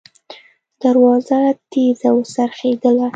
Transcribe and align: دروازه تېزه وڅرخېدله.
دروازه 0.81 1.39
تېزه 1.71 2.09
وڅرخېدله. 2.17 3.07